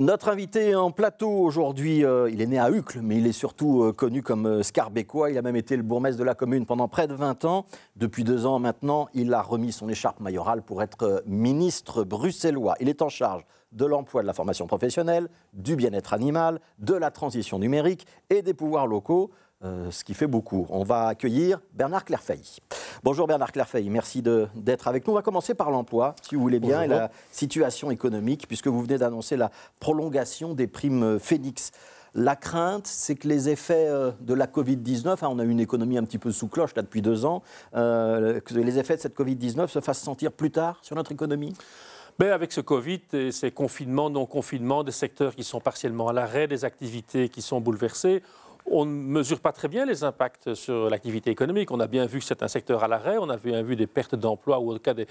Notre 0.00 0.28
invité 0.28 0.74
en 0.74 0.90
plateau 0.90 1.30
aujourd'hui, 1.30 2.04
euh, 2.04 2.28
il 2.28 2.40
est 2.40 2.46
né 2.46 2.58
à 2.58 2.68
Uccle, 2.68 2.98
mais 3.00 3.18
il 3.18 3.28
est 3.28 3.32
surtout 3.32 3.84
euh, 3.84 3.92
connu 3.92 4.22
comme 4.22 4.44
euh, 4.44 4.64
Scarbécois. 4.64 5.30
Il 5.30 5.38
a 5.38 5.42
même 5.42 5.54
été 5.54 5.76
le 5.76 5.84
bourgmestre 5.84 6.18
de 6.18 6.24
la 6.24 6.34
commune 6.34 6.66
pendant 6.66 6.88
près 6.88 7.06
de 7.06 7.14
20 7.14 7.44
ans. 7.44 7.64
Depuis 7.94 8.24
deux 8.24 8.44
ans 8.44 8.58
maintenant, 8.58 9.06
il 9.14 9.32
a 9.32 9.40
remis 9.40 9.70
son 9.70 9.88
écharpe 9.88 10.18
mayorale 10.18 10.62
pour 10.62 10.82
être 10.82 11.22
ministre 11.28 12.02
bruxellois. 12.02 12.74
Il 12.80 12.88
est 12.88 13.02
en 13.02 13.08
charge 13.08 13.44
de 13.70 13.84
l'emploi 13.84 14.22
de 14.22 14.26
la 14.26 14.32
formation 14.32 14.66
professionnelle, 14.66 15.28
du 15.52 15.76
bien-être 15.76 16.12
animal, 16.12 16.58
de 16.80 16.94
la 16.94 17.12
transition 17.12 17.60
numérique 17.60 18.04
et 18.30 18.42
des 18.42 18.52
pouvoirs 18.52 18.88
locaux. 18.88 19.30
Euh, 19.64 19.90
ce 19.90 20.04
qui 20.04 20.12
fait 20.12 20.26
beaucoup. 20.26 20.66
On 20.68 20.84
va 20.84 21.06
accueillir 21.06 21.58
Bernard 21.72 22.04
Clairfeuille. 22.04 22.58
Bonjour 23.02 23.26
Bernard 23.26 23.50
Clairfeuille, 23.50 23.88
merci 23.88 24.20
d'être 24.20 24.88
avec 24.88 25.06
nous. 25.06 25.12
On 25.14 25.16
va 25.16 25.22
commencer 25.22 25.54
par 25.54 25.70
l'emploi, 25.70 26.14
si 26.20 26.34
vous 26.34 26.42
voulez 26.42 26.60
bien, 26.60 26.82
et 26.82 26.86
la 26.86 27.10
situation 27.32 27.90
économique, 27.90 28.46
puisque 28.46 28.66
vous 28.66 28.82
venez 28.82 28.98
d'annoncer 28.98 29.38
la 29.38 29.50
prolongation 29.80 30.52
des 30.52 30.66
primes 30.66 31.18
Phoenix. 31.18 31.70
La 32.14 32.36
crainte, 32.36 32.86
c'est 32.86 33.14
que 33.14 33.26
les 33.26 33.48
effets 33.48 33.88
euh, 33.88 34.12
de 34.20 34.34
la 34.34 34.46
Covid-19, 34.46 35.08
hein, 35.08 35.28
on 35.30 35.38
a 35.38 35.44
une 35.44 35.60
économie 35.60 35.96
un 35.96 36.04
petit 36.04 36.18
peu 36.18 36.30
sous 36.30 36.48
cloche 36.48 36.74
là 36.76 36.82
depuis 36.82 37.00
deux 37.00 37.24
ans, 37.24 37.42
euh, 37.74 38.40
que 38.40 38.52
les 38.54 38.78
effets 38.78 38.96
de 38.96 39.00
cette 39.00 39.16
Covid-19 39.16 39.68
se 39.68 39.80
fassent 39.80 40.02
sentir 40.02 40.30
plus 40.30 40.50
tard 40.50 40.78
sur 40.82 40.94
notre 40.94 41.12
économie? 41.12 41.54
Mais 42.20 42.28
avec 42.30 42.52
ce 42.52 42.60
Covid 42.60 43.00
et 43.14 43.32
ces 43.32 43.50
confinements, 43.50 44.10
non-confinements, 44.10 44.84
des 44.84 44.92
secteurs 44.92 45.34
qui 45.34 45.42
sont 45.42 45.60
partiellement 45.60 46.08
à 46.08 46.12
l'arrêt, 46.12 46.46
des 46.46 46.64
activités 46.64 47.28
qui 47.28 47.42
sont 47.42 47.60
bouleversées, 47.60 48.22
on 48.66 48.86
ne 48.86 48.90
mesure 48.90 49.40
pas 49.40 49.52
très 49.52 49.68
bien 49.68 49.84
les 49.84 50.04
impacts 50.04 50.54
sur 50.54 50.90
l'activité 50.90 51.30
économique. 51.30 51.70
On 51.70 51.80
a 51.80 51.86
bien 51.86 52.06
vu 52.06 52.18
que 52.18 52.24
c'est 52.24 52.42
un 52.42 52.48
secteur 52.48 52.82
à 52.82 52.88
l'arrêt, 52.88 53.16
on 53.18 53.28
a 53.28 53.36
bien 53.36 53.62
vu 53.62 53.76
des 53.76 53.86
pertes 53.86 54.14
d'emplois 54.14 54.58
ou 54.58 54.72
en 54.72 54.74
tout 54.74 54.80
cas 54.80 54.94
des, 54.94 55.06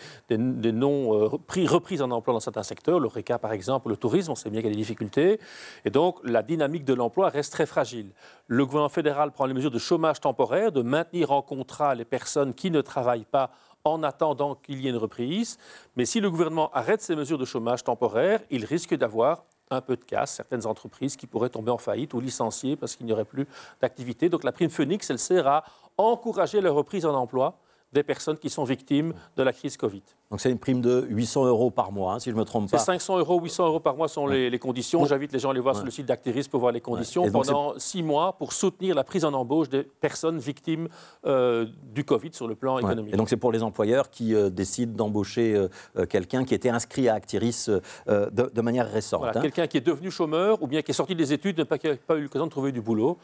non-reprises 0.71 2.01
euh, 2.01 2.05
en 2.05 2.11
emploi 2.11 2.33
dans 2.33 2.39
certains 2.39 2.63
secteurs. 2.63 2.99
Le 2.99 3.07
RECA, 3.07 3.39
par 3.39 3.53
exemple, 3.53 3.89
le 3.89 3.97
tourisme, 3.97 4.31
on 4.31 4.35
sait 4.35 4.49
bien 4.49 4.61
qu'il 4.61 4.69
y 4.69 4.73
a 4.73 4.75
des 4.75 4.81
difficultés. 4.81 5.39
Et 5.85 5.91
donc, 5.91 6.17
la 6.23 6.41
dynamique 6.41 6.83
de 6.83 6.93
l'emploi 6.93 7.29
reste 7.29 7.53
très 7.53 7.65
fragile. 7.65 8.11
Le 8.47 8.65
gouvernement 8.65 8.89
fédéral 8.89 9.31
prend 9.31 9.45
les 9.45 9.53
mesures 9.53 9.71
de 9.71 9.79
chômage 9.79 10.19
temporaire, 10.19 10.71
de 10.71 10.81
maintenir 10.81 11.31
en 11.31 11.41
contrat 11.41 11.95
les 11.95 12.05
personnes 12.05 12.53
qui 12.53 12.71
ne 12.71 12.81
travaillent 12.81 13.25
pas 13.25 13.51
en 13.85 14.01
attendant 14.03 14.55
qu'il 14.55 14.81
y 14.81 14.87
ait 14.87 14.91
une 14.91 14.97
reprise. 14.97 15.57
Mais 15.95 16.05
si 16.05 16.19
le 16.19 16.31
gouvernement 16.31 16.71
arrête 16.71 17.01
ces 17.01 17.15
mesures 17.15 17.37
de 17.37 17.45
chômage 17.45 17.83
temporaire, 17.83 18.39
il 18.49 18.65
risque 18.65 18.95
d'avoir 18.95 19.45
un 19.69 19.81
peu 19.81 19.95
de 19.95 20.03
casse, 20.03 20.35
certaines 20.35 20.65
entreprises 20.65 21.15
qui 21.15 21.27
pourraient 21.27 21.49
tomber 21.49 21.71
en 21.71 21.77
faillite 21.77 22.13
ou 22.13 22.19
licencier 22.19 22.75
parce 22.75 22.95
qu'il 22.95 23.05
n'y 23.05 23.13
aurait 23.13 23.25
plus 23.25 23.47
d'activité. 23.81 24.29
Donc 24.29 24.43
la 24.43 24.51
prime 24.51 24.69
Phoenix, 24.69 25.09
elle 25.09 25.19
sert 25.19 25.47
à 25.47 25.63
encourager 25.97 26.61
la 26.61 26.71
reprise 26.71 27.05
en 27.05 27.13
emploi 27.13 27.59
des 27.91 28.03
personnes 28.03 28.37
qui 28.37 28.49
sont 28.49 28.63
victimes 28.63 29.13
de 29.37 29.43
la 29.43 29.53
crise 29.53 29.77
Covid. 29.77 30.03
Donc 30.33 30.41
c'est 30.41 30.49
une 30.49 30.57
prime 30.57 30.81
de 30.81 31.05
800 31.11 31.45
euros 31.45 31.69
par 31.69 31.91
mois, 31.91 32.15
hein, 32.15 32.19
si 32.19 32.31
je 32.31 32.35
ne 32.35 32.39
me 32.39 32.43
trompe 32.43 32.71
pas. 32.71 32.79
C'est 32.79 32.85
500 32.85 33.19
euros, 33.19 33.39
800 33.39 33.67
euros 33.67 33.79
par 33.79 33.95
mois 33.95 34.07
sont 34.07 34.25
les, 34.25 34.57
conditions. 34.57 35.05
J'invite 35.05 35.31
les 35.31 35.37
gens 35.37 35.49
à 35.49 35.51
aller 35.51 35.59
voir 35.59 35.75
sur 35.75 35.85
le 35.85 35.91
site 35.91 36.07
d'Acteris 36.07 36.47
pour 36.49 36.59
voir 36.59 36.71
les 36.71 36.81
conditions 36.81 37.29
pendant 37.29 37.77
six 37.77 38.01
mois 38.01 38.33
pour 38.33 38.51
soutenir 38.51 38.95
la 38.95 39.03
prise 39.03 39.25
en 39.25 39.33
embauche 39.33 39.69
des 39.69 39.83
personnes 39.83 40.39
victimes 40.39 40.87
euh, 41.27 41.67
du 41.93 42.03
Covid 42.03 42.31
sur 42.33 42.47
le 42.47 42.55
plan 42.55 42.79
économique. 42.79 43.13
Et 43.13 43.17
donc 43.17 43.29
c'est 43.29 43.37
pour 43.37 43.51
les 43.51 43.61
employeurs 43.61 44.09
qui 44.09 44.33
euh, 44.33 44.49
décident 44.49 44.91
d'embaucher 44.95 45.53
euh, 45.55 46.05
quelqu'un 46.07 46.45
qui 46.45 46.55
était 46.55 46.69
inscrit 46.69 47.09
à 47.09 47.13
Actiris 47.13 47.69
de, 48.07 48.61
manière 48.61 48.91
récente. 48.91 49.19
Voilà, 49.19 49.37
hein. 49.37 49.41
Quelqu'un 49.43 49.67
qui 49.67 49.77
est 49.77 49.85
devenu 49.85 50.09
chômeur 50.09 50.63
ou 50.63 50.67
bien 50.67 50.81
qui 50.81 50.89
est 50.89 50.95
sorti 50.95 51.13
des 51.13 51.31
études, 51.31 51.59
n'a 51.59 51.65
pas, 51.65 51.77
pas, 51.77 52.15
eu 52.15 52.23
l'occasion 52.23 52.47
de 52.47 52.51
trouver 52.51 52.71
du 52.71 52.81
boulot, 52.81 53.19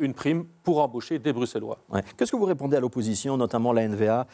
une 0.00 0.14
prime 0.14 0.46
pour 0.62 0.80
embaucher 0.80 1.18
des 1.18 1.34
Bruxellois. 1.34 1.76
Qu'est-ce 2.16 2.32
que 2.32 2.36
vous 2.38 2.46
répondez 2.46 2.78
à 2.78 2.80
l'opposition, 2.80 3.36
notamment 3.36 3.74
la 3.74 3.86
NVA, 3.86 4.26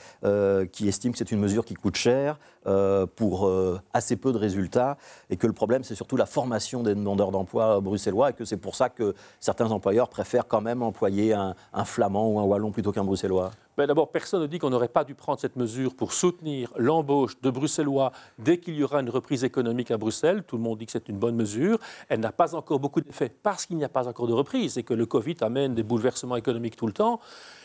qui 0.70 0.86
estime 0.86 1.10
que 1.10 1.18
c'est 1.18 1.32
une 1.32 1.40
mesure 1.40 1.64
qui 1.64 1.74
coûte 1.74 1.96
cher 1.96 2.19
euh, 2.66 3.06
pour 3.06 3.46
euh, 3.46 3.80
assez 3.92 4.16
peu 4.16 4.32
de 4.32 4.38
résultats 4.38 4.96
et 5.30 5.36
que 5.36 5.46
le 5.46 5.52
problème 5.52 5.82
c'est 5.82 5.94
surtout 5.94 6.16
la 6.16 6.26
formation 6.26 6.82
des 6.82 6.94
demandeurs 6.94 7.30
d'emploi 7.30 7.80
bruxellois 7.80 8.30
et 8.30 8.32
que 8.32 8.44
c'est 8.44 8.58
pour 8.58 8.74
ça 8.74 8.88
que 8.88 9.14
certains 9.38 9.70
employeurs 9.70 10.08
préfèrent 10.08 10.46
quand 10.46 10.60
même 10.60 10.82
employer 10.82 11.32
un, 11.32 11.54
flamand 11.84 12.28
ou 12.28 12.38
un 12.38 12.44
wallon 12.44 12.70
plutôt 12.70 12.92
qu'un 12.92 13.04
bruxellois 13.04 13.50
ben, 13.76 13.86
D'abord, 13.86 14.10
personne 14.10 14.42
ne 14.42 14.46
dit 14.46 14.58
qu'on 14.58 14.68
n'aurait 14.68 14.88
pas 14.88 15.04
dû 15.04 15.14
prendre 15.14 15.40
cette 15.40 15.56
mesure 15.56 15.94
pour 15.94 16.12
soutenir 16.12 16.70
l'embauche 16.76 17.40
de 17.40 17.48
Bruxellois 17.48 18.12
dès 18.38 18.58
qu'il 18.58 18.74
y 18.74 18.84
aura 18.84 19.00
une 19.00 19.08
reprise 19.08 19.42
économique 19.42 19.90
à 19.90 19.96
Bruxelles. 19.96 20.42
Tout 20.46 20.56
le 20.56 20.62
monde 20.62 20.78
dit 20.78 20.84
que 20.86 20.92
c'est 20.92 21.08
une 21.08 21.16
bonne 21.16 21.36
mesure. 21.36 21.78
Elle 22.10 22.20
n'a 22.20 22.32
pas 22.32 22.54
encore 22.54 22.78
beaucoup 22.78 23.00
d'effets 23.00 23.30
parce 23.30 23.64
qu'il 23.64 23.78
n'y 23.78 23.84
a 23.84 23.88
pas 23.88 24.06
encore 24.06 24.26
de 24.26 24.34
reprise 24.34 24.76
et 24.76 24.82
que 24.82 24.92
le 24.92 25.06
Covid 25.06 25.36
amène 25.40 25.74
des 25.74 25.82
bouleversements 25.82 26.36
économiques 26.36 26.76
tout 26.76 26.86
le 26.86 26.92
temps. 26.92 27.20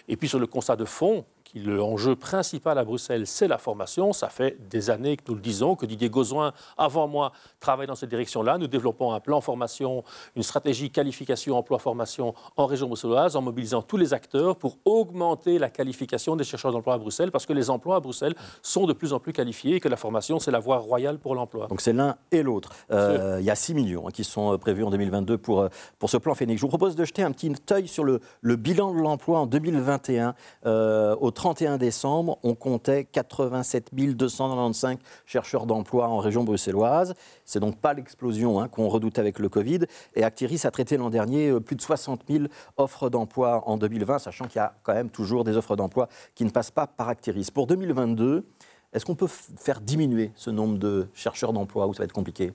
Et 0.08 0.16
puis 0.16 0.30
sur 0.30 0.40
le 0.40 0.48
constat 0.48 0.78
de 0.78 0.86
fond, 0.86 1.26
l'enjeu 1.56 2.16
principal 2.16 2.78
à 2.78 2.84
Bruxelles, 2.84 3.28
c'est 3.28 3.48
la 3.48 3.58
formation. 3.58 4.14
Ça 4.14 4.30
fait 4.30 4.58
des 4.70 4.90
années 4.90 5.18
que 5.18 5.24
nous 5.28 5.36
le 5.36 5.42
disons, 5.42 5.76
que 5.76 5.86
Didier 5.86 6.10
Gauzoin, 6.10 6.54
avant 6.78 7.08
moi, 7.08 7.32
travaille 7.60 7.88
dans 7.88 7.96
cette 7.96 8.10
direction-là. 8.10 8.58
Nous 8.58 8.68
développons 8.68 9.14
un 9.14 9.20
plan 9.20 9.42
formation, 9.42 10.04
une 10.36 10.44
stratégie 10.44 10.90
qualification, 10.92 11.58
emploi, 11.58 11.80
formation 11.80 12.34
en 12.58 12.66
région 12.66 12.88
bruxelloise, 12.88 13.36
en 13.36 13.42
mobilisant 13.42 13.82
tous 13.82 13.98
les 13.98 14.14
acteurs 14.14 14.56
pour 14.56 14.78
augmenter 14.86 15.60
la 15.60 15.70
qualification 15.70 16.36
des 16.36 16.44
chercheurs 16.44 16.72
d'emploi 16.72 16.96
à 16.96 16.98
Bruxelles, 16.98 17.32
parce 17.32 17.46
que 17.46 17.54
les 17.54 17.70
emplois 17.70 17.98
à 17.98 18.00
Bruxelles 18.00 18.36
sont 18.62 18.86
de 18.86 18.94
plus 18.94 19.14
en 19.14 19.20
plus 19.20 19.34
qualifiés 19.34 19.76
et 19.76 19.80
que 19.80 19.90
la 19.90 19.98
formation, 19.98 20.40
c'est 20.40 20.52
la 20.52 20.60
voie 20.60 20.78
royale 20.78 21.18
pour 21.18 21.36
l'emploi. 21.36 21.68
Donc 21.68 21.82
c'est 21.82 21.94
l'un 21.94 22.16
et 22.32 22.44
l'autre. 22.44 22.74
Euh, 22.92 23.38
il 23.40 23.46
y 23.46 23.50
a 23.50 23.56
6 23.56 23.74
millions 23.74 24.08
hein, 24.08 24.12
qui 24.12 24.24
sont 24.24 24.54
euh, 24.54 24.58
prévus 24.58 24.84
en 24.84 24.90
2022 24.90 25.38
pour, 25.38 25.62
euh, 25.62 25.70
pour 26.00 26.10
ce 26.10 26.18
plan 26.18 26.36
Phoenix. 26.36 26.60
Je 26.60 26.66
vous 26.66 26.70
propose 26.70 26.96
de 26.96 27.06
jeter 27.06 27.24
un 27.24 27.32
petit 27.32 27.54
œil 27.72 27.88
sur 27.88 28.04
le, 28.04 28.20
le 28.42 28.56
bilan 28.56 28.94
de 28.94 29.00
l'emploi 29.00 29.40
en 29.40 29.46
2021 29.46 30.36
au 30.66 31.32
31 31.46 31.78
décembre, 31.78 32.40
on 32.42 32.56
comptait 32.56 33.04
87 33.04 33.94
295 33.94 34.98
chercheurs 35.28 35.68
d'emploi 35.68 36.08
en 36.08 36.18
région 36.18 36.44
bruxelloise. 36.44 37.14
C'est 37.44 37.60
donc 37.60 37.78
pas 37.78 37.94
l'explosion 37.94 38.60
hein, 38.60 38.68
qu'on 38.68 38.90
redoute 38.90 39.20
avec 39.20 39.38
le 39.38 39.48
Covid. 39.48 39.82
Et 40.16 40.24
Actiris 40.24 40.66
a 40.66 40.72
traité 40.72 40.98
l'an 40.98 41.12
dernier 41.12 41.50
euh, 41.50 41.60
plus 41.60 41.76
de 41.76 41.82
60 41.84 42.24
000 42.28 42.46
offres 42.78 43.12
d'emploi 43.12 43.62
en 43.68 43.78
2020, 43.78 44.18
sachant 44.18 44.46
qu'il 44.46 44.56
y 44.56 44.60
a 44.60 44.74
quand 44.82 44.96
même 44.96 45.12
toujours 45.12 45.44
des 45.44 45.56
offres 45.56 45.76
d'emploi 45.76 46.10
qui 46.34 46.46
ne 46.46 46.50
passent 46.50 46.72
pas 46.72 46.88
par 46.88 47.10
Actiris. 47.10 47.52
Pour 47.52 47.68
2022, 47.68 48.44
est-ce 48.92 49.06
qu'on 49.06 49.14
peut 49.14 49.30
faire 49.30 49.82
diminuer 49.82 50.32
ce 50.34 50.50
nombre 50.50 50.80
de 50.80 51.10
chercheurs 51.14 51.54
d'emploi 51.54 51.86
ou 51.86 51.94
ça 51.94 52.00
va 52.00 52.06
être 52.06 52.12
compliqué? 52.12 52.54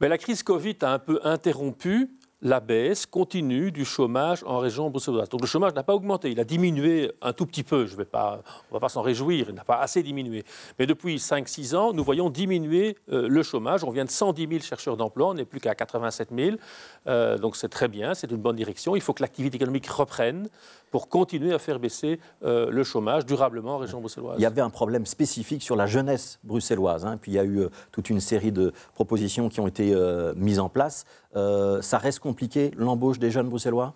Mais 0.00 0.08
La 0.08 0.18
crise 0.18 0.44
Covid 0.44 0.76
a 0.82 0.92
un 0.92 1.00
peu 1.00 1.18
interrompu 1.24 2.10
la 2.44 2.60
baisse 2.60 3.06
continue 3.06 3.72
du 3.72 3.86
chômage 3.86 4.44
en 4.46 4.58
région 4.58 4.90
bruxelloise. 4.90 5.30
Donc 5.30 5.40
le 5.40 5.46
chômage 5.46 5.72
n'a 5.72 5.82
pas 5.82 5.94
augmenté, 5.94 6.30
il 6.30 6.38
a 6.38 6.44
diminué 6.44 7.10
un 7.22 7.32
tout 7.32 7.46
petit 7.46 7.62
peu, 7.62 7.86
je 7.86 7.96
vais 7.96 8.04
pas, 8.04 8.42
on 8.70 8.74
ne 8.74 8.76
va 8.76 8.80
pas 8.80 8.90
s'en 8.90 9.00
réjouir, 9.00 9.46
il 9.48 9.54
n'a 9.54 9.64
pas 9.64 9.78
assez 9.78 10.02
diminué. 10.02 10.44
Mais 10.78 10.86
depuis 10.86 11.16
5-6 11.16 11.74
ans, 11.74 11.92
nous 11.94 12.04
voyons 12.04 12.28
diminuer 12.28 12.98
euh, 13.10 13.28
le 13.28 13.42
chômage. 13.42 13.82
On 13.82 13.90
vient 13.90 14.04
de 14.04 14.10
110 14.10 14.46
000 14.46 14.60
chercheurs 14.60 14.98
d'emploi, 14.98 15.28
on 15.28 15.34
n'est 15.34 15.46
plus 15.46 15.58
qu'à 15.58 15.74
87 15.74 16.28
000. 16.36 16.56
Euh, 17.06 17.38
donc 17.38 17.56
c'est 17.56 17.70
très 17.70 17.88
bien, 17.88 18.12
c'est 18.12 18.30
une 18.30 18.36
bonne 18.36 18.56
direction. 18.56 18.94
Il 18.94 19.00
faut 19.00 19.14
que 19.14 19.22
l'activité 19.22 19.56
économique 19.56 19.86
reprenne 19.86 20.48
pour 20.94 21.08
continuer 21.08 21.52
à 21.52 21.58
faire 21.58 21.80
baisser 21.80 22.20
euh, 22.44 22.70
le 22.70 22.84
chômage 22.84 23.26
durablement 23.26 23.74
en 23.74 23.78
région 23.78 23.98
bruxelloise. 23.98 24.36
Il 24.38 24.42
y 24.42 24.46
avait 24.46 24.60
un 24.60 24.70
problème 24.70 25.06
spécifique 25.06 25.60
sur 25.60 25.74
la 25.74 25.88
jeunesse 25.88 26.38
bruxelloise. 26.44 27.04
Hein. 27.04 27.18
puis 27.20 27.32
il 27.32 27.34
y 27.34 27.38
a 27.40 27.44
eu 27.44 27.66
toute 27.90 28.10
une 28.10 28.20
série 28.20 28.52
de 28.52 28.72
propositions 28.94 29.48
qui 29.48 29.58
ont 29.58 29.66
été 29.66 29.92
mises 30.36 30.60
en 30.60 30.68
place. 30.68 31.04
ça 31.34 31.98
reste 31.98 32.20
compliqué 32.20 32.70
l'embauche 32.76 33.18
des 33.18 33.32
jeunes 33.32 33.48
bruxellois? 33.48 33.94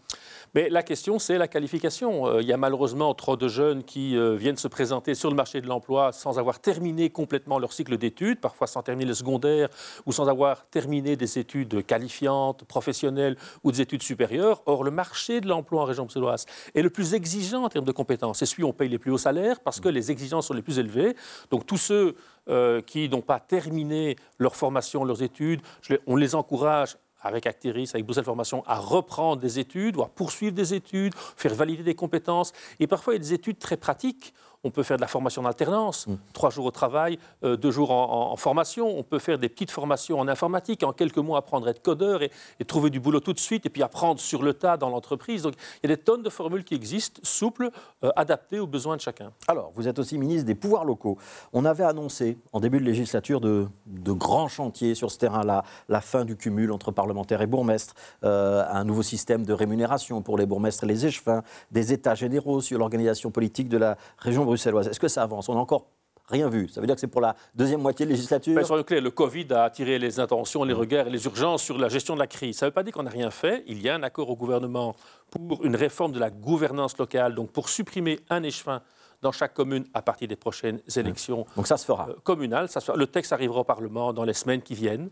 Mais 0.54 0.68
la 0.68 0.82
question, 0.82 1.18
c'est 1.18 1.38
la 1.38 1.48
qualification. 1.48 2.26
Euh, 2.26 2.42
il 2.42 2.48
y 2.48 2.52
a 2.52 2.56
malheureusement 2.56 3.14
trop 3.14 3.36
de 3.36 3.48
jeunes 3.48 3.84
qui 3.84 4.16
euh, 4.16 4.34
viennent 4.34 4.56
se 4.56 4.68
présenter 4.68 5.14
sur 5.14 5.30
le 5.30 5.36
marché 5.36 5.60
de 5.60 5.66
l'emploi 5.66 6.12
sans 6.12 6.38
avoir 6.38 6.60
terminé 6.60 7.10
complètement 7.10 7.58
leur 7.58 7.72
cycle 7.72 7.96
d'études, 7.96 8.40
parfois 8.40 8.66
sans 8.66 8.82
terminer 8.82 9.08
le 9.08 9.14
secondaire 9.14 9.68
ou 10.06 10.12
sans 10.12 10.28
avoir 10.28 10.66
terminé 10.66 11.16
des 11.16 11.38
études 11.38 11.84
qualifiantes, 11.84 12.64
professionnelles 12.64 13.36
ou 13.64 13.72
des 13.72 13.80
études 13.80 14.02
supérieures. 14.02 14.62
Or, 14.66 14.84
le 14.84 14.90
marché 14.90 15.40
de 15.40 15.48
l'emploi 15.48 15.82
en 15.82 15.84
région 15.84 16.04
bruxelloise 16.04 16.46
est 16.74 16.82
le 16.82 16.90
plus 16.90 17.14
exigeant 17.14 17.64
en 17.64 17.68
termes 17.68 17.84
de 17.84 17.92
compétences. 17.92 18.38
C'est 18.38 18.46
celui 18.46 18.62
où 18.64 18.68
on 18.68 18.72
paye 18.72 18.88
les 18.88 18.98
plus 18.98 19.10
hauts 19.10 19.18
salaires 19.18 19.60
parce 19.60 19.80
que 19.80 19.88
les 19.88 20.10
exigences 20.10 20.46
sont 20.46 20.54
les 20.54 20.62
plus 20.62 20.78
élevées. 20.78 21.14
Donc, 21.50 21.66
tous 21.66 21.76
ceux 21.76 22.16
euh, 22.48 22.80
qui 22.80 23.08
n'ont 23.08 23.20
pas 23.20 23.40
terminé 23.40 24.16
leur 24.38 24.56
formation, 24.56 25.04
leurs 25.04 25.22
études, 25.22 25.60
on 26.06 26.16
les 26.16 26.34
encourage 26.34 26.96
avec 27.28 27.46
Actiris, 27.46 27.90
avec 27.94 28.04
Bruxelles 28.04 28.24
Formation, 28.24 28.64
à 28.66 28.78
reprendre 28.78 29.40
des 29.40 29.58
études 29.58 29.96
ou 29.96 30.02
à 30.02 30.08
poursuivre 30.08 30.54
des 30.54 30.74
études, 30.74 31.14
faire 31.36 31.54
valider 31.54 31.82
des 31.82 31.94
compétences. 31.94 32.52
Et 32.80 32.86
parfois, 32.86 33.14
il 33.14 33.16
y 33.16 33.20
a 33.20 33.22
des 33.22 33.34
études 33.34 33.58
très 33.58 33.76
pratiques 33.76 34.34
on 34.64 34.70
peut 34.70 34.82
faire 34.82 34.96
de 34.96 35.02
la 35.02 35.08
formation 35.08 35.42
d'alternance, 35.42 36.06
mm. 36.06 36.16
trois 36.32 36.50
jours 36.50 36.66
au 36.66 36.70
travail, 36.70 37.18
euh, 37.44 37.56
deux 37.56 37.70
jours 37.70 37.90
en, 37.90 38.36
formation. 38.36 38.98
On 38.98 39.02
peut 39.02 39.18
faire 39.18 39.38
des 39.38 39.48
petites 39.48 39.70
formations 39.70 40.18
en 40.18 40.28
informatique, 40.28 40.82
en 40.82 40.92
quelques 40.92 41.18
mois 41.18 41.38
apprendre 41.38 41.66
à 41.66 41.70
être 41.70 41.82
codeur 41.82 42.22
et, 42.22 42.30
trouver 42.66 42.90
du 42.90 43.00
boulot 43.00 43.20
tout 43.20 43.32
de 43.32 43.38
suite, 43.38 43.64
et 43.66 43.70
puis 43.70 43.82
apprendre 43.82 44.20
sur 44.20 44.42
le 44.42 44.52
tas 44.52 44.76
dans 44.76 44.90
l'entreprise. 44.90 45.42
Donc 45.42 45.54
il 45.82 45.88
y 45.88 45.92
a 45.92 45.96
des 45.96 46.02
tonnes 46.02 46.22
de 46.22 46.30
formules 46.30 46.64
qui 46.64 46.74
existent, 46.74 47.20
souples, 47.22 47.70
euh, 48.04 48.10
adaptées 48.16 48.58
aux 48.58 48.66
besoins 48.66 48.96
de 48.96 49.00
chacun. 49.00 49.32
Alors, 49.46 49.72
vous 49.74 49.88
êtes 49.88 49.98
aussi 49.98 50.18
ministre 50.18 50.44
des 50.44 50.54
pouvoirs 50.54 50.84
locaux. 50.84 51.16
On 51.52 51.64
avait 51.64 51.84
annoncé 51.84 52.36
en 52.52 52.60
début 52.60 52.78
de 52.78 52.84
législature 52.84 53.40
de, 53.40 53.68
grands 53.86 54.48
chantiers 54.48 54.94
sur 54.94 55.10
ce 55.10 55.18
terrain-là, 55.18 55.64
la 55.88 56.00
fin 56.00 56.24
du 56.24 56.36
cumul 56.36 56.72
entre 56.72 56.90
parlementaires 56.90 57.40
et 57.40 57.46
bourgmestres, 57.46 57.94
euh, 58.24 58.64
un 58.70 58.84
nouveau 58.84 59.02
système 59.02 59.44
de 59.44 59.52
rémunération 59.52 60.22
pour 60.22 60.36
les 60.36 60.46
bourgmestres 60.46 60.84
et 60.84 60.86
les 60.86 61.06
échevins, 61.06 61.42
des 61.70 61.92
états 61.92 62.14
généraux 62.14 62.60
sur 62.60 62.78
l'organisation 62.78 63.30
politique 63.30 63.68
de 63.68 63.76
la 63.76 63.96
région 64.18 64.44
bruxelloise. 64.48 64.88
Est-ce 64.88 65.00
que 65.00 65.08
ça 65.08 65.22
avance? 65.22 65.48
On 65.48 65.56
a 65.56 65.60
encore 65.60 65.86
rien 66.28 66.48
vu. 66.48 66.68
Ça 66.68 66.80
veut 66.80 66.86
dire 66.86 66.96
que 66.96 67.00
c'est 67.00 67.06
pour 67.06 67.20
la 67.20 67.34
deuxième 67.54 67.80
moitié 67.80 68.06
de 68.06 68.10
législature? 68.10 68.54
Ben, 68.54 68.64
Soyons 68.64 68.82
clairs, 68.82 69.00
le 69.00 69.10
Covid 69.10 69.46
a 69.50 69.64
attiré 69.64 69.98
les 69.98 70.20
intentions, 70.20 70.64
les 70.64 70.74
regards 70.74 71.06
et 71.06 71.10
les 71.10 71.24
urgences 71.24 71.62
sur 71.62 71.78
la 71.78 71.88
gestion 71.88 72.14
de 72.14 72.20
la 72.20 72.26
crise. 72.26 72.58
Ça 72.58 72.66
ne 72.66 72.70
veut 72.70 72.74
pas 72.74 72.82
dire 72.82 72.92
qu'on 72.92 73.02
n'a 73.02 73.10
rien 73.10 73.30
fait. 73.30 73.64
Il 73.66 73.80
y 73.80 73.88
a 73.88 73.94
un 73.94 74.02
accord 74.02 74.28
au 74.28 74.36
gouvernement 74.36 74.94
pour 75.30 75.64
une 75.64 75.76
réforme 75.76 76.12
de 76.12 76.18
la 76.18 76.30
gouvernance 76.30 76.96
locale, 76.98 77.34
donc 77.34 77.50
pour 77.50 77.68
supprimer 77.68 78.20
un 78.30 78.42
échevin 78.42 78.82
dans 79.22 79.32
chaque 79.32 79.54
commune 79.54 79.84
à 79.94 80.02
partir 80.02 80.28
des 80.28 80.36
prochaines 80.36 80.80
élections 80.96 81.46
Donc 81.56 81.66
ça 81.66 81.76
se 81.76 81.84
fera. 81.84 82.08
Euh, 82.08 82.14
communales. 82.22 82.68
Ça 82.68 82.80
Le 82.94 83.06
texte 83.06 83.32
arrivera 83.32 83.60
au 83.60 83.64
Parlement 83.64 84.12
dans 84.12 84.24
les 84.24 84.34
semaines 84.34 84.62
qui 84.62 84.74
viennent. 84.74 85.10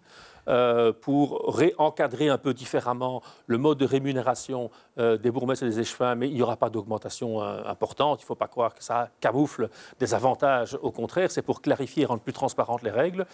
Euh, 0.48 0.92
pour 0.92 1.56
réencadrer 1.56 2.28
un 2.28 2.38
peu 2.38 2.54
différemment 2.54 3.20
le 3.48 3.58
mode 3.58 3.78
de 3.78 3.84
rémunération 3.84 4.70
euh, 4.96 5.16
des 5.16 5.32
bourgmestres 5.32 5.64
et 5.64 5.68
des 5.68 5.80
échevins, 5.80 6.14
mais 6.14 6.28
il 6.28 6.34
n'y 6.34 6.42
aura 6.42 6.56
pas 6.56 6.70
d'augmentation 6.70 7.42
importante. 7.42 8.20
Il 8.20 8.24
ne 8.24 8.26
faut 8.26 8.36
pas 8.36 8.46
croire 8.46 8.74
que 8.74 8.84
ça 8.84 9.10
camoufle 9.20 9.68
des 9.98 10.14
avantages. 10.14 10.78
Au 10.82 10.92
contraire, 10.92 11.32
c'est 11.32 11.42
pour 11.42 11.62
clarifier 11.62 12.04
et 12.04 12.06
rendre 12.06 12.22
plus 12.22 12.32
transparentes 12.32 12.82
les 12.82 12.92
règles. 12.92 13.26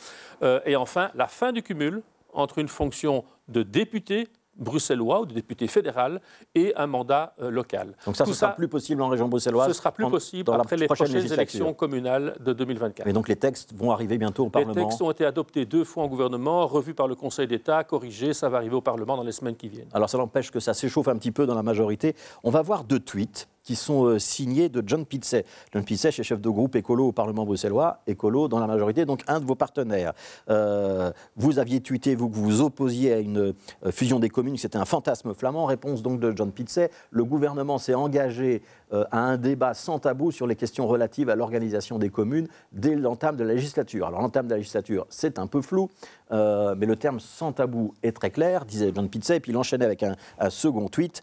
et 0.65 0.75
enfin, 0.75 1.11
la 1.15 1.27
fin 1.27 1.53
du 1.53 1.63
cumul 1.63 2.03
entre 2.33 2.59
une 2.59 2.69
fonction 2.69 3.25
de 3.49 3.63
député 3.63 4.29
bruxellois 4.57 5.21
ou 5.21 5.27
de 5.27 5.35
député 5.35 5.67
fédéral 5.67 6.21
et 6.55 6.75
un 6.77 6.87
mandat 6.87 7.35
euh, 7.41 7.51
local. 7.51 7.95
Donc 8.07 8.17
ça, 8.17 8.25
ce 8.25 8.33
sera 8.33 8.53
plus 8.55 8.69
possible 8.69 9.03
en 9.03 9.09
région 9.09 9.29
bruxelloise 9.29 9.69
Ce 9.69 9.75
sera 9.75 9.93
plus 9.93 10.09
possible 10.09 10.53
après 10.53 10.77
les 10.77 10.87
prochaines 10.87 11.33
élections 11.33 11.73
communales 11.75 12.37
de 12.41 12.53
2024. 12.53 13.07
Mais 13.07 13.13
donc 13.13 13.29
les 13.29 13.37
textes 13.37 13.75
vont 13.75 13.91
arriver 13.91 14.19
bientôt 14.19 14.47
au 14.47 14.51
Parlement 14.51 14.75
Les 14.75 14.83
textes 14.83 15.03
ont 15.03 15.11
été 15.11 15.25
adoptés 15.25 15.65
deux 15.65 15.85
fois 15.85 16.05
en 16.05 16.09
gouvernement, 16.09 16.67
revus 16.67 16.95
par 16.95 17.09
le 17.09 17.15
Conseil 17.15 17.47
d'État, 17.47 17.85
corrigés, 17.85 18.35
ça 18.35 18.49
va 18.49 18.59
arriver 18.59 18.75
au 18.75 18.81
Parlement 18.81 19.17
dans 19.17 19.23
les 19.23 19.33
semaines 19.33 19.57
qui 19.57 19.69
viennent. 19.69 19.89
Alors 19.93 20.11
ça 20.11 20.19
n'empêche 20.19 20.51
que 20.51 20.61
ça 20.61 20.75
s'échauffe 20.75 21.09
un 21.09 21.17
petit 21.17 21.33
peu 21.33 21.47
dans 21.47 21.55
la 21.55 21.63
majorité. 21.63 22.15
On 22.43 22.51
va 22.51 22.63
voir 22.63 22.85
deux 22.85 23.01
tweets 23.01 23.49
qui 23.63 23.77
sont 23.77 24.05
euh, 24.05 24.19
signés 24.19 24.69
de 24.69 24.83
John 24.85 25.07
Pitzey. 25.07 25.45
John 25.73 25.85
Pitzey, 25.85 26.09
est 26.09 26.23
chef 26.23 26.41
de 26.41 26.49
groupe 26.49 26.77
écolo 26.77 27.09
au 27.09 27.13
Parlement 27.13 27.45
bruxellois, 27.45 28.01
écolo 28.07 28.49
dans 28.49 28.59
la 28.59 28.67
majorité, 28.67 29.05
donc 29.05 29.23
un 29.29 29.41
de 29.41 29.45
vos 29.45 29.55
partenaires. 29.55 30.13
Euh, 30.51 31.13
vous 31.37 31.59
aviez 31.59 31.81
tweeté, 31.81 32.15
vous, 32.15 32.29
que 32.29 32.35
vous 32.35 32.45
vous 32.45 32.61
opposiez 32.61 33.13
à 33.13 33.19
une 33.19 33.39
euh, 33.85 33.93
fusion 33.93 34.19
des 34.19 34.29
communes, 34.29 34.57
c'était 34.57 34.79
un 34.79 34.85
fantasme 34.85 35.35
flamand. 35.35 35.67
Réponse 35.67 36.03
donc 36.03 36.21
de 36.21 36.33
John 36.37 36.51
Pitzey. 36.51 36.91
Le 37.11 37.25
gouvernement 37.25 37.79
s'est 37.79 37.95
engagé 37.95 38.63
à 39.11 39.21
un 39.21 39.39
débat 39.39 39.73
sans 39.73 39.99
tabou 39.99 40.31
sur 40.31 40.47
les 40.47 40.55
questions 40.55 40.87
relatives 40.87 41.31
à 41.31 41.35
l'organisation 41.35 41.99
des 41.99 42.11
communes 42.11 42.47
dès 42.73 42.95
l'entame 42.95 43.37
de 43.37 43.45
la 43.45 43.55
législature. 43.55 44.07
Alors 44.07 44.21
l'entame 44.21 44.45
de 44.45 44.51
la 44.51 44.59
législature, 44.59 45.07
c'est 45.09 45.39
un 45.39 45.47
peu 45.47 45.63
flou, 45.63 45.89
mais 46.31 46.85
le 46.85 46.95
terme 46.97 47.19
sans 47.19 47.53
tabou 47.53 47.95
est 48.03 48.13
très 48.13 48.31
clair, 48.31 48.67
disait 48.67 48.93
John 48.95 49.09
Pitzey, 49.09 49.37
et 49.37 49.41
puis 49.41 49.53
il 49.53 49.57
enchaînait 49.57 49.87
avec 49.87 50.03
un, 50.03 50.15
second 50.51 50.89
tweet 50.89 51.23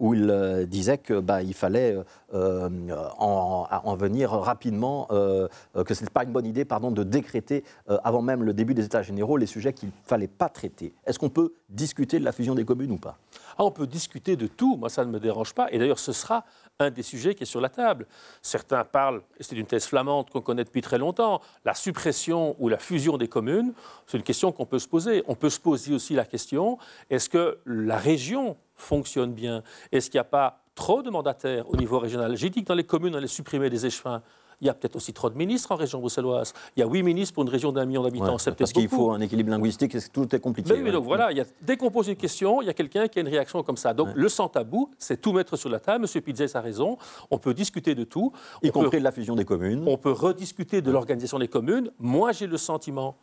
où 0.00 0.14
il 0.14 0.66
disait 0.68 0.98
que 0.98 1.20
bah, 1.20 1.42
il 1.50 1.54
fallait 1.54 1.96
euh, 1.96 2.04
euh, 2.32 3.08
en, 3.18 3.96
venir 3.96 4.30
rapidement, 4.30 5.08
euh, 5.10 5.48
que 5.84 5.94
ce 5.94 6.02
n'était 6.02 6.12
pas 6.12 6.22
une 6.22 6.30
bonne 6.30 6.46
idée 6.46 6.64
pardon, 6.64 6.92
de 6.92 7.02
décréter 7.02 7.64
avant 8.04 8.22
même 8.22 8.44
le 8.44 8.54
début 8.54 8.72
des 8.72 8.84
États 8.84 9.02
généraux 9.02 9.36
les 9.36 9.46
sujets 9.46 9.72
qu'il 9.72 9.88
ne 9.88 9.94
fallait 10.04 10.28
pas 10.28 10.48
traiter. 10.48 10.94
Est-ce 11.04 11.18
qu'on 11.18 11.28
peut 11.28 11.52
discuter 11.68 12.20
de 12.20 12.24
la 12.24 12.32
fusion 12.32 12.54
des 12.54 12.64
communes 12.64 12.92
ou 12.92 12.98
pas? 12.98 13.18
Ah, 13.58 13.64
On 13.64 13.70
peut 13.72 13.86
discuter 13.86 14.36
de 14.36 14.46
tout, 14.46 14.76
moi 14.76 14.88
ça 14.88 15.04
ne 15.04 15.10
me 15.10 15.18
dérange 15.18 15.52
pas, 15.54 15.68
et 15.72 15.78
d'ailleurs 15.78 15.98
ce 15.98 16.12
sera 16.12 16.44
un 16.78 16.90
des 16.90 17.02
sujets 17.02 17.34
qui 17.34 17.42
est 17.42 17.46
sur 17.46 17.60
la 17.60 17.68
table. 17.68 18.06
Certains 18.42 18.84
parlent, 18.84 19.22
et 19.38 19.42
c'est 19.42 19.56
une 19.56 19.66
thèse 19.66 19.86
flamande 19.86 20.30
qu'on 20.30 20.40
connaît 20.40 20.64
depuis 20.64 20.80
très 20.80 20.98
longtemps, 20.98 21.40
la 21.64 21.74
suppression 21.74 22.54
ou 22.58 22.68
la 22.68 22.78
fusion 22.78 23.18
des 23.18 23.28
communes, 23.28 23.72
c'est 24.06 24.16
une 24.16 24.22
question 24.22 24.52
qu'on 24.52 24.66
peut 24.66 24.78
se 24.78 24.88
poser. 24.88 25.22
On 25.26 25.34
peut 25.34 25.50
se 25.50 25.60
poser 25.60 25.94
aussi 25.94 26.14
la 26.14 26.24
question, 26.24 26.78
est-ce 27.10 27.28
que 27.28 27.58
la 27.66 27.98
région 27.98 28.56
fonctionne 28.76 29.32
bien? 29.32 29.62
Est-ce 29.92 30.10
qu'il 30.10 30.18
n'y 30.18 30.22
a 30.22 30.24
pas 30.24 30.59
trop 30.80 31.02
de 31.02 31.10
mandataires 31.10 31.68
au 31.68 31.76
niveau 31.76 31.98
régional. 31.98 32.34
J'ai 32.36 32.48
dit 32.48 32.62
que 32.62 32.68
dans 32.68 32.74
les 32.74 32.84
communes, 32.84 33.14
on 33.14 33.18
allait 33.18 33.26
supprimer 33.26 33.68
des 33.68 33.84
échevins. 33.84 34.22
Il 34.62 34.66
y 34.66 34.70
a 34.70 34.74
peut-être 34.74 34.96
aussi 34.96 35.12
trop 35.12 35.28
de 35.28 35.36
ministres 35.36 35.72
en 35.72 35.76
région 35.76 36.00
bruxelloise. 36.00 36.54
Il 36.74 36.80
y 36.80 36.82
a 36.82 36.86
huit 36.86 37.02
ministres 37.02 37.34
pour 37.34 37.42
une 37.42 37.50
région 37.50 37.70
d'un 37.70 37.84
million 37.84 38.02
d'habitants. 38.02 38.36
parce 38.58 38.72
qu'il 38.72 38.88
faut 38.88 39.10
un 39.10 39.20
équilibre 39.20 39.50
linguistique, 39.50 39.94
tout 40.10 40.34
est 40.34 40.40
compliqué. 40.40 40.74
Mais, 40.78 40.90
donc 40.90 41.04
voilà, 41.04 41.32
il 41.32 41.38
y 41.38 41.40
a, 41.40 41.44
dès 41.60 41.76
qu'on 41.76 41.90
pose 41.90 42.08
une 42.08 42.16
question, 42.16 42.62
il 42.62 42.66
y 42.66 42.70
a 42.70 42.74
quelqu'un 42.74 43.08
qui 43.08 43.18
a 43.18 43.22
une 43.22 43.28
réaction 43.28 43.62
comme 43.62 43.76
ça. 43.76 43.92
Donc 43.92 44.08
le 44.14 44.28
sans 44.30 44.48
tabou, 44.48 44.90
c'est 44.98 45.20
tout 45.20 45.32
mettre 45.32 45.56
sur 45.56 45.68
la 45.68 45.80
table. 45.80 46.02
Monsieur 46.02 46.22
Pizzet 46.22 46.56
a 46.56 46.60
raison. 46.62 46.96
On 47.30 47.38
peut 47.38 47.52
discuter 47.52 47.94
de 47.94 48.04
tout. 48.04 48.32
Y 48.62 48.70
compris 48.70 48.98
de 48.98 49.04
la 49.04 49.12
fusion 49.12 49.34
des 49.34 49.44
communes. 49.44 49.84
On 49.86 49.98
peut 49.98 50.12
rediscuter 50.12 50.80
de 50.80 50.90
l'organisation 50.90 51.38
des 51.38 51.48
communes. 51.48 51.90
Moi, 51.98 52.32
j'ai 52.32 52.46
le 52.46 52.56
sentiment 52.56 53.16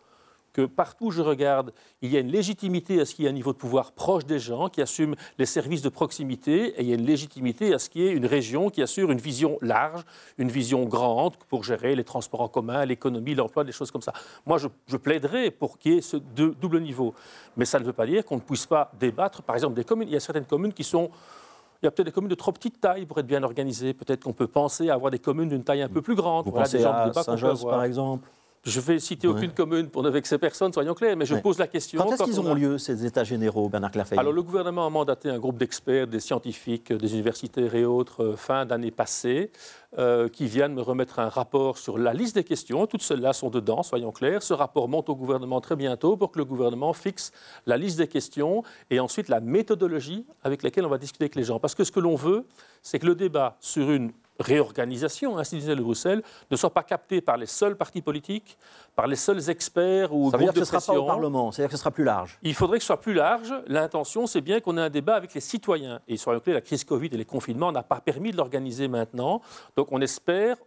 que 0.58 0.66
partout 0.66 1.06
où 1.06 1.12
je 1.12 1.22
regarde, 1.22 1.72
il 2.02 2.12
y 2.12 2.18
a 2.18 2.20
une 2.20 2.32
légitimité 2.32 3.00
à 3.00 3.06
ce 3.06 3.14
qu'il 3.14 3.26
y 3.26 3.28
ait 3.28 3.30
un 3.30 3.34
niveau 3.34 3.54
de 3.54 3.58
pouvoir 3.58 3.92
proche 3.92 4.26
des 4.26 4.40
gens, 4.40 4.70
qui 4.70 4.82
assume 4.82 5.16
les 5.38 5.46
services 5.46 5.84
de 5.84 5.90
proximité, 5.90 6.70
et 6.70 6.82
il 6.82 6.90
y 6.90 6.92
a 6.94 6.96
une 6.96 7.06
légitimité 7.06 7.76
à 7.76 7.80
ce 7.80 7.92
qu'il 7.92 8.02
y 8.02 8.08
ait 8.08 8.12
une 8.12 8.26
région 8.26 8.72
qui 8.72 8.82
assure 8.82 9.12
une 9.12 9.20
vision 9.20 9.60
large, 9.62 10.04
une 10.40 10.50
vision 10.50 10.86
grande 10.86 11.36
pour 11.48 11.64
gérer 11.64 11.96
les 11.96 12.04
transports 12.04 12.42
en 12.42 12.48
commun, 12.48 12.84
l'économie, 12.86 13.36
l'emploi, 13.36 13.64
des 13.66 13.72
choses 13.72 13.92
comme 13.92 14.02
ça. 14.02 14.14
Moi, 14.48 14.58
je, 14.58 14.68
je 14.88 14.98
plaiderais 14.98 15.52
pour 15.52 15.78
qu'il 15.78 15.94
y 15.94 15.98
ait 15.98 16.02
ce 16.02 16.18
double 16.18 16.82
niveau. 16.82 17.14
Mais 17.56 17.66
ça 17.66 17.80
ne 17.80 17.86
veut 17.86 17.94
pas 17.94 18.08
dire 18.08 18.26
qu'on 18.26 18.38
ne 18.38 18.42
puisse 18.42 18.66
pas 18.66 18.92
débattre, 19.00 19.44
par 19.44 19.56
exemple, 19.56 19.76
des 19.76 19.84
communes. 19.84 20.08
Il 20.08 20.14
y 20.14 20.18
a 20.18 20.20
certaines 20.20 20.46
communes 20.46 20.74
qui 20.74 20.84
sont 20.84 21.12
il 21.84 21.86
y 21.86 21.88
a 21.88 21.92
peut-être 21.92 22.08
des 22.08 22.12
communes 22.12 22.32
de 22.32 22.36
trop 22.36 22.52
petite 22.52 22.82
taille 22.82 23.06
pour 23.06 23.20
être 23.20 23.28
bien 23.28 23.44
organisées. 23.44 23.94
Peut-être 23.94 24.24
qu'on 24.24 24.34
peut 24.34 24.48
penser 24.48 24.90
à 24.90 24.96
avoir 24.96 25.12
des 25.12 25.20
communes 25.20 25.50
d'une 25.50 25.64
taille 25.64 25.84
un 25.84 25.88
peu 25.88 26.02
plus 26.02 26.16
grande. 26.16 26.46
Vous 26.46 26.52
pensez 26.52 26.84
à 26.84 27.14
Saint-Josse, 27.14 27.64
par 27.64 27.84
exemple 27.84 28.28
je 28.68 28.80
vais 28.80 29.00
citer 29.00 29.28
aucune 29.28 29.52
commune 29.52 29.88
pour 29.88 30.04
ne 30.04 30.10
vexer 30.10 30.38
personne, 30.38 30.74
soyons 30.74 30.94
clairs, 30.94 31.16
mais 31.16 31.26
je 31.26 31.36
pose 31.36 31.58
la 31.58 31.68
question. 31.68 32.02
Quand 32.02 32.12
est-ce 32.12 32.24
qu'ils 32.24 32.40
auront 32.40 32.54
lieu, 32.54 32.78
ces 32.78 33.06
États 33.06 33.24
généraux, 33.24 33.70
Bernard 33.70 33.92
Clafey 33.92 34.18
Alors, 34.18 34.34
le 34.34 34.44
gouvernement 34.44 34.86
a 34.86 34.90
mandaté 34.90 35.30
un 35.30 35.40
groupe 35.40 35.58
d'experts, 35.58 36.08
des 36.08 36.20
scientifiques, 36.20 36.92
des 36.92 37.14
universitaires 37.14 37.74
et 37.76 37.86
autres, 37.86 38.24
euh, 38.24 38.36
fin 38.36 38.66
d'année 38.66 38.92
passée, 38.92 39.52
euh, 39.98 40.28
qui 40.28 40.48
viennent 40.48 40.74
me 40.74 40.82
remettre 40.82 41.20
un 41.20 41.30
rapport 41.30 41.78
sur 41.78 41.98
la 41.98 42.14
liste 42.14 42.36
des 42.36 42.44
questions. 42.44 42.86
Toutes 42.88 43.02
celles-là 43.02 43.34
sont 43.34 43.50
dedans, 43.50 43.84
soyons 43.84 44.12
clairs. 44.12 44.44
Ce 44.44 44.54
rapport 44.54 44.90
monte 44.90 45.10
au 45.10 45.16
gouvernement 45.16 45.62
très 45.62 45.76
bientôt 45.76 46.18
pour 46.18 46.32
que 46.32 46.38
le 46.38 46.46
gouvernement 46.46 46.92
fixe 46.94 47.32
la 47.66 47.78
liste 47.78 47.98
des 47.98 48.08
questions 48.08 48.64
et 48.92 49.00
ensuite 49.00 49.30
la 49.30 49.40
méthodologie 49.40 50.26
avec 50.44 50.62
laquelle 50.64 50.86
on 50.86 50.90
va 50.90 50.98
discuter 50.98 51.24
avec 51.24 51.36
les 51.36 51.44
gens. 51.44 51.60
Parce 51.60 51.74
que 51.74 51.86
ce 51.86 51.92
que 51.92 52.02
l'on 52.02 52.16
veut, 52.16 52.46
c'est 52.84 53.00
que 53.00 53.06
le 53.06 53.16
débat 53.16 53.56
sur 53.62 53.90
une 53.90 54.12
réorganisation 54.40 55.38
institutionnelle 55.38 55.80
de 55.80 55.84
Bruxelles 55.84 56.22
ne 56.52 56.56
soit 56.56 56.74
pas 56.74 56.84
captée 56.84 57.22
par 57.22 57.38
les 57.38 57.46
seuls 57.46 57.76
partis 57.76 58.02
politiques, 58.02 58.58
par 58.96 59.08
les 59.08 59.16
seuls 59.16 59.50
experts 59.50 60.14
ou 60.14 60.32
Ça 60.32 60.38
veut 60.38 60.44
dire 60.44 60.54
que 60.54 60.64
ce 60.64 60.76
ne 60.76 60.80
sera 60.80 60.94
pas 60.94 61.00
au 61.00 61.06
Parlement, 61.06 61.52
c'est-à-dire 61.52 61.70
que 61.70 61.78
ce 61.78 61.82
sera 61.82 61.92
plus 61.92 62.04
large. 62.04 62.38
Il 62.44 62.54
faudrait 62.54 62.78
que 62.78 62.84
ce 62.84 62.88
soit 62.88 63.02
plus 63.02 63.14
large. 63.14 63.54
L'intention, 63.68 64.28
c'est 64.28 64.42
bien 64.42 64.60
qu'on 64.60 64.78
ait 64.78 64.82
un 64.82 64.90
débat 64.90 65.16
avec 65.16 65.34
les 65.34 65.42
citoyens. 65.42 66.00
Et 66.08 66.18
soyons 66.18 66.40
clairs, 66.40 66.56
la 66.56 66.62
crise 66.62 66.84
Covid 66.84 67.10
et 67.12 67.18
les 67.18 67.26
confinements 67.26 67.72
n'ont 67.72 67.84
pas 67.84 68.02
permis 68.02 68.32
de 68.32 68.38
l'organiser 68.38 68.88
maintenant. 68.88 69.42
Donc 69.76 69.92
on 69.92 70.02
espère, 70.02 70.58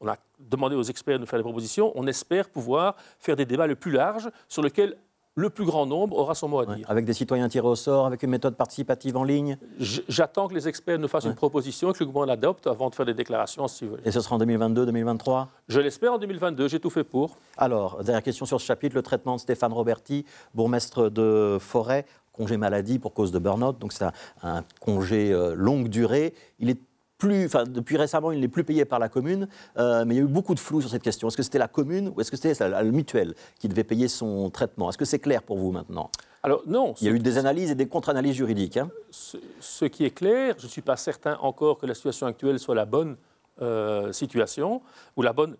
on 0.00 0.08
a 0.08 0.16
demandé 0.38 0.76
aux 0.76 0.82
experts 0.82 1.16
de 1.16 1.20
nous 1.20 1.26
faire 1.26 1.38
des 1.38 1.44
propositions, 1.44 1.92
on 1.94 2.06
espère 2.06 2.48
pouvoir 2.48 2.96
faire 3.18 3.36
des 3.36 3.46
débats 3.46 3.66
le 3.66 3.76
plus 3.76 3.92
larges 3.92 4.30
sur 4.48 4.62
lesquels 4.62 4.96
le 5.36 5.50
plus 5.50 5.66
grand 5.66 5.84
nombre 5.84 6.16
aura 6.16 6.34
son 6.34 6.48
mot 6.48 6.60
à 6.60 6.66
dire. 6.74 6.90
avec 6.90 7.04
des 7.04 7.12
citoyens 7.12 7.48
tirés 7.48 7.68
au 7.68 7.76
sort, 7.76 8.06
avec 8.06 8.22
une 8.22 8.30
méthode 8.30 8.56
participative 8.56 9.16
en 9.18 9.22
ligne 9.22 9.58
J'attends 9.78 10.48
que 10.48 10.54
les 10.54 10.66
experts 10.66 10.98
nous 10.98 11.08
fassent 11.08 11.26
une 11.26 11.34
proposition 11.34 11.90
et 11.90 11.92
que 11.92 11.98
le 12.00 12.06
gouvernement 12.06 12.32
l'adopte 12.32 12.66
avant 12.66 12.88
de 12.88 12.94
faire 12.94 13.04
des 13.04 13.12
déclarations, 13.12 13.68
si 13.68 13.84
vous 13.84 13.90
voulez. 13.90 14.02
Et 14.06 14.10
ce 14.10 14.20
sera 14.22 14.36
en 14.36 14.38
2022, 14.38 14.86
2023 14.86 15.48
Je 15.68 15.80
l'espère 15.80 16.14
en 16.14 16.18
2022, 16.18 16.68
j'ai 16.68 16.80
tout 16.80 16.88
fait 16.88 17.04
pour. 17.04 17.36
Alors, 17.58 18.02
dernière 18.02 18.22
question 18.22 18.46
sur 18.46 18.60
ce 18.60 18.66
chapitre, 18.66 18.96
le 18.96 19.02
traitement 19.02 19.36
de 19.36 19.40
Stéphane 19.40 19.74
Roberti, 19.74 20.24
bourgmestre 20.54 21.10
de 21.10 21.58
Forêt, 21.60 22.06
congé 22.32 22.56
maladie 22.56 22.98
pour 22.98 23.12
cause 23.12 23.30
de 23.30 23.38
burn-out, 23.38 23.78
donc 23.78 23.92
c'est 23.92 24.04
un, 24.04 24.12
un, 24.42 24.64
congé 24.80 25.32
euh, 25.32 25.54
longue 25.54 25.88
durée. 25.88 26.32
Il 26.58 26.70
est 26.70 26.80
plus, 27.18 27.46
enfin, 27.46 27.64
depuis 27.64 27.96
récemment, 27.96 28.30
il 28.32 28.40
n'est 28.40 28.48
plus 28.48 28.64
payé 28.64 28.84
par 28.84 28.98
la 28.98 29.08
commune, 29.08 29.48
euh, 29.78 30.04
mais 30.04 30.14
il 30.14 30.18
y 30.18 30.20
a 30.20 30.24
eu 30.24 30.28
beaucoup 30.28 30.54
de 30.54 30.60
flou 30.60 30.80
sur 30.80 30.90
cette 30.90 31.02
question. 31.02 31.28
Est-ce 31.28 31.36
que 31.36 31.42
c'était 31.42 31.58
la 31.58 31.68
commune 31.68 32.12
ou 32.14 32.20
est-ce 32.20 32.30
que 32.30 32.36
c'était 32.36 32.68
le 32.68 32.90
mutuel 32.90 33.34
qui 33.58 33.68
devait 33.68 33.84
payer 33.84 34.08
son 34.08 34.50
traitement? 34.50 34.90
Est-ce 34.90 34.98
que 34.98 35.04
c'est 35.04 35.18
clair 35.18 35.42
pour 35.42 35.56
vous 35.56 35.72
maintenant? 35.72 36.10
Alors 36.42 36.62
non. 36.66 36.94
Il 37.00 37.06
y 37.06 37.10
a 37.10 37.12
eu 37.12 37.18
des 37.18 37.38
analyses 37.38 37.70
et 37.70 37.74
des 37.74 37.88
contre-analyses 37.88 38.36
juridiques. 38.36 38.76
Hein. 38.76 38.90
ce, 39.10 39.84
qui 39.86 40.04
est 40.04 40.10
clair, 40.10 40.54
je 40.58 40.66
ne 40.66 40.70
suis 40.70 40.82
pas 40.82 40.96
certain 40.96 41.36
encore 41.40 41.78
que 41.78 41.86
la 41.86 41.94
situation 41.94 42.26
actuelle 42.26 42.58
soit 42.58 42.74
la 42.74 42.84
bonne 42.84 43.16
euh, 43.62 44.12
situation 44.12 44.82
ou 45.16 45.22
la 45.22 45.32
bonne 45.32 45.56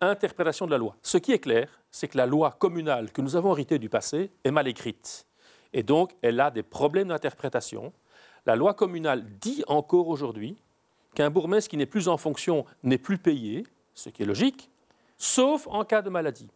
interprétation 0.00 0.66
de 0.66 0.72
la 0.72 0.78
loi. 0.78 0.96
Ce 1.02 1.18
qui 1.18 1.32
est 1.32 1.38
clair, 1.38 1.68
c'est 1.90 2.08
que 2.08 2.16
la 2.16 2.26
loi 2.26 2.56
communale 2.58 3.12
que 3.12 3.20
nous 3.20 3.36
avons 3.36 3.52
héritée 3.52 3.78
du 3.78 3.88
passé 3.88 4.30
est 4.44 4.50
mal 4.50 4.66
écrite. 4.66 5.26
Et 5.72 5.82
donc, 5.82 6.16
elle 6.22 6.40
a 6.40 6.50
des 6.50 6.62
problèmes 6.62 7.08
d'interprétation. 7.08 7.92
La 8.46 8.56
loi 8.56 8.74
communale 8.74 9.24
dit 9.40 9.62
encore 9.68 10.08
aujourd'hui 10.08 10.56
qu'un 11.14 11.30
bourgmestre 11.30 11.70
qui 11.70 11.76
n'est 11.76 11.86
plus 11.86 12.08
en 12.08 12.16
fonction 12.16 12.64
n'est 12.82 12.98
plus 12.98 13.18
payé, 13.18 13.66
ce 13.94 14.08
qui 14.08 14.22
est 14.22 14.26
logique, 14.26 14.70
sauf 15.16 15.66
en 15.68 15.84
cas 15.84 16.02
de 16.02 16.10
maladie. 16.10 16.48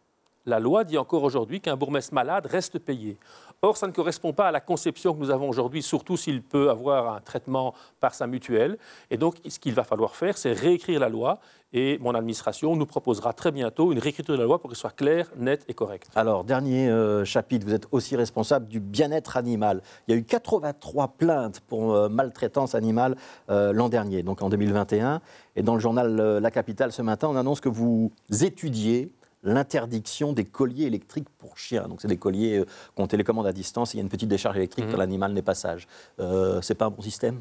La 0.46 0.60
loi 0.60 0.84
dit 0.84 0.98
encore 0.98 1.22
aujourd'hui 1.22 1.60
qu'un 1.60 1.76
bourgmestre 1.76 2.14
malade 2.14 2.46
reste 2.46 2.78
payé. 2.78 3.16
Or, 3.62 3.78
ça 3.78 3.86
ne 3.86 3.92
correspond 3.92 4.34
pas 4.34 4.48
à 4.48 4.52
la 4.52 4.60
conception 4.60 5.14
que 5.14 5.18
nous 5.18 5.30
avons 5.30 5.48
aujourd'hui, 5.48 5.82
surtout 5.82 6.18
s'il 6.18 6.42
peut 6.42 6.68
avoir 6.68 7.14
un 7.14 7.20
traitement 7.20 7.72
par 7.98 8.14
sa 8.14 8.26
mutuelle. 8.26 8.76
Et 9.10 9.16
donc, 9.16 9.36
ce 9.48 9.58
qu'il 9.58 9.72
va 9.72 9.84
falloir 9.84 10.16
faire, 10.16 10.36
c'est 10.36 10.52
réécrire 10.52 11.00
la 11.00 11.08
loi. 11.08 11.38
Et 11.72 11.98
mon 11.98 12.14
administration 12.14 12.76
nous 12.76 12.84
proposera 12.84 13.32
très 13.32 13.52
bientôt 13.52 13.90
une 13.90 13.98
réécriture 13.98 14.34
de 14.34 14.40
la 14.40 14.44
loi 14.44 14.60
pour 14.60 14.68
qu'elle 14.68 14.76
soit 14.76 14.94
claire, 14.94 15.30
nette 15.38 15.64
et 15.66 15.72
correcte. 15.72 16.08
Alors, 16.14 16.44
dernier 16.44 16.88
euh, 16.90 17.24
chapitre, 17.24 17.66
vous 17.66 17.72
êtes 17.72 17.88
aussi 17.90 18.16
responsable 18.16 18.68
du 18.68 18.80
bien-être 18.80 19.38
animal. 19.38 19.80
Il 20.06 20.14
y 20.14 20.14
a 20.14 20.20
eu 20.20 20.24
83 20.24 21.08
plaintes 21.16 21.60
pour 21.60 21.94
euh, 21.94 22.10
maltraitance 22.10 22.74
animale 22.74 23.16
euh, 23.48 23.72
l'an 23.72 23.88
dernier, 23.88 24.22
donc 24.22 24.42
en 24.42 24.50
2021. 24.50 25.22
Et 25.56 25.62
dans 25.62 25.74
le 25.74 25.80
journal 25.80 26.38
La 26.38 26.50
Capitale 26.50 26.92
ce 26.92 27.00
matin, 27.00 27.28
on 27.28 27.36
annonce 27.36 27.60
que 27.60 27.70
vous 27.70 28.12
étudiez 28.42 29.10
l'interdiction 29.44 30.32
des 30.32 30.44
colliers 30.44 30.84
électriques 30.84 31.28
pour 31.38 31.58
chiens. 31.58 31.86
Donc, 31.88 32.00
c'est 32.00 32.08
des 32.08 32.16
colliers 32.16 32.58
euh, 32.58 32.66
qu'on 32.94 33.06
télécommande 33.06 33.46
à 33.46 33.52
distance. 33.52 33.94
Il 33.94 33.98
y 33.98 34.00
a 34.00 34.02
une 34.02 34.08
petite 34.08 34.28
décharge 34.28 34.56
électrique 34.56 34.86
mhm. 34.86 34.92
quand 34.92 34.98
l'animal 34.98 35.32
n'est 35.32 35.42
pas 35.42 35.54
sage. 35.54 35.86
Euh, 36.18 36.60
c'est 36.62 36.74
pas 36.74 36.86
un 36.86 36.90
bon 36.90 37.02
système? 37.02 37.40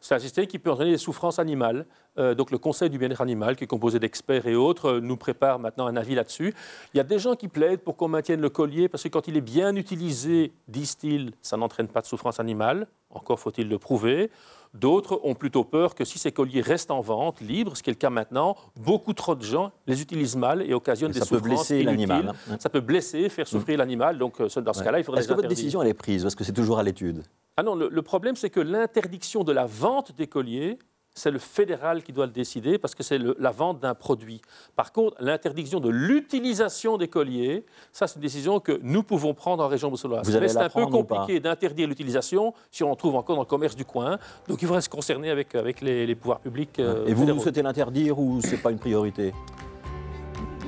C'est 0.00 0.14
un 0.14 0.20
système 0.20 0.46
qui 0.46 0.60
peut 0.60 0.70
entraîner 0.70 0.92
des 0.92 0.98
souffrances 0.98 1.40
animales. 1.40 1.84
Euh, 2.18 2.34
donc 2.34 2.52
le 2.52 2.58
Conseil 2.58 2.90
du 2.90 2.96
bien-être 2.96 3.20
animal, 3.20 3.56
qui 3.56 3.64
est 3.64 3.66
composé 3.66 3.98
d'experts 3.98 4.46
et 4.46 4.54
autres, 4.54 4.86
euh, 4.86 5.00
nous 5.00 5.16
prépare 5.16 5.58
maintenant 5.58 5.86
un 5.86 5.96
avis 5.96 6.14
là-dessus. 6.14 6.54
Il 6.94 6.96
y 6.96 7.00
a 7.00 7.02
des 7.02 7.18
gens 7.18 7.34
qui 7.34 7.48
plaident 7.48 7.80
pour 7.80 7.96
qu'on 7.96 8.06
maintienne 8.06 8.40
le 8.40 8.48
collier, 8.48 8.88
parce 8.88 9.02
que 9.02 9.08
quand 9.08 9.26
il 9.26 9.36
est 9.36 9.40
bien 9.40 9.74
utilisé, 9.74 10.52
disent-ils, 10.68 11.32
ça 11.42 11.56
n'entraîne 11.56 11.88
pas 11.88 12.02
de 12.02 12.06
souffrance 12.06 12.38
animale. 12.38 12.86
Encore 13.16 13.40
faut-il 13.40 13.68
le 13.68 13.78
prouver. 13.78 14.30
D'autres 14.74 15.20
ont 15.24 15.34
plutôt 15.34 15.64
peur 15.64 15.94
que 15.94 16.04
si 16.04 16.18
ces 16.18 16.32
colliers 16.32 16.60
restent 16.60 16.90
en 16.90 17.00
vente, 17.00 17.40
libres, 17.40 17.76
ce 17.76 17.82
qui 17.82 17.88
est 17.90 17.94
le 17.94 17.98
cas 17.98 18.10
maintenant, 18.10 18.56
beaucoup 18.76 19.14
trop 19.14 19.34
de 19.34 19.42
gens 19.42 19.72
les 19.86 20.02
utilisent 20.02 20.36
mal 20.36 20.62
et 20.62 20.74
occasionnent 20.74 21.12
des 21.12 21.20
souffrances 21.20 21.42
blesser 21.42 21.82
l'animal. 21.82 22.34
Hein. 22.50 22.56
Ça 22.58 22.68
peut 22.68 22.80
blesser, 22.80 23.28
faire 23.28 23.48
souffrir 23.48 23.78
l'animal. 23.78 24.18
Donc 24.18 24.40
euh, 24.40 24.48
dans 24.60 24.72
ce 24.74 24.82
cas-là, 24.82 24.98
il 24.98 25.04
faudrait 25.04 25.20
Est-ce 25.20 25.28
que 25.28 25.34
votre 25.34 25.48
décision 25.48 25.80
elle 25.82 25.88
est 25.88 25.94
prise 25.94 26.26
Est-ce 26.26 26.36
que 26.36 26.44
c'est 26.44 26.52
toujours 26.52 26.78
à 26.78 26.82
l'étude? 26.82 27.22
Ah 27.56 27.62
non, 27.62 27.74
le, 27.74 27.88
le 27.88 28.02
problème 28.02 28.36
c'est 28.36 28.50
que 28.50 28.60
l'interdiction 28.60 29.44
de 29.44 29.52
la 29.52 29.64
vente 29.64 30.14
des 30.14 30.26
colliers 30.26 30.78
c'est 31.16 31.30
le 31.30 31.38
fédéral 31.38 32.02
qui 32.02 32.12
doit 32.12 32.26
le 32.26 32.32
décider 32.32 32.78
parce 32.78 32.94
que 32.94 33.02
c'est 33.02 33.18
la 33.18 33.50
vente 33.50 33.80
d'un 33.80 33.94
produit. 33.94 34.42
Par 34.76 34.92
contre, 34.92 35.16
l'interdiction 35.18 35.80
de 35.80 35.88
l'utilisation 35.88 36.98
des 36.98 37.08
colliers, 37.08 37.64
ça 37.90 38.06
c'est 38.06 38.16
une 38.16 38.22
décision 38.22 38.60
que 38.60 38.78
nous 38.82 39.02
pouvons 39.02 39.32
prendre 39.34 39.64
en 39.64 39.68
région 39.68 39.88
bruxelloise. 39.88 40.30
C'est 40.30 40.56
un 40.58 40.68
peu 40.68 40.86
compliqué 40.86 41.40
d'interdire 41.40 41.88
l'utilisation 41.88 42.52
si 42.70 42.84
on 42.84 42.92
en 42.92 42.96
trouve 42.96 43.16
encore 43.16 43.36
dans 43.36 43.42
le 43.42 43.46
commerce 43.46 43.74
du 43.74 43.86
coin. 43.86 44.18
Donc 44.46 44.60
il 44.60 44.68
faudrait 44.68 44.82
se 44.82 44.90
concerner 44.90 45.30
avec, 45.30 45.54
avec 45.54 45.80
les, 45.80 46.14
pouvoirs 46.14 46.40
publics. 46.40 46.78
Euh, 46.78 47.06
Et 47.06 47.14
vous, 47.14 47.26
vous 47.26 47.40
souhaitez 47.40 47.62
l'interdire 47.62 48.18
ou 48.18 48.40
ce 48.42 48.50
n'est 48.50 48.58
pas 48.58 48.70
une 48.70 48.78
priorité? 48.78 49.32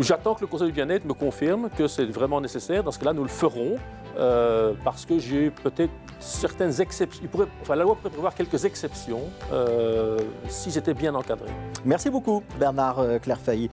J'attends 0.01 0.35
que 0.35 0.41
le 0.43 0.47
Conseil 0.47 0.69
du 0.69 0.73
bien-être 0.73 1.05
me 1.05 1.13
confirme 1.13 1.69
que 1.77 1.89
c'est 1.89 2.05
vraiment 2.05 2.41
nécessaire. 2.41 2.85
Dans 2.85 2.93
ce 2.93 2.99
cas-là, 3.01 3.13
nous 3.13 3.25
le 3.25 3.29
ferons 3.29 3.77
euh, 4.19 4.73
parce 4.85 5.05
que 5.07 5.19
j'ai 5.19 5.51
peut-être 5.51 5.93
certaines 6.21 6.81
exceptions. 6.81 7.29
la 7.69 7.77
loi 7.77 7.95
pourrait 7.97 8.11
prévoir 8.11 8.35
quelques 8.35 8.65
exceptions 8.65 9.23
euh, 9.53 10.19
si 10.49 10.71
c'était 10.71 10.95
bien 10.95 11.15
encadré. 11.15 11.49
Merci 11.85 12.11
beaucoup, 12.11 12.43
Bernard 12.59 12.99
euh, 12.99 13.19
Clairfeuille. 13.19 13.67